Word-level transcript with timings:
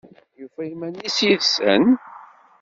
Yufa 0.39 0.61
iman-is 0.67 1.17
yid-sen? 1.25 1.83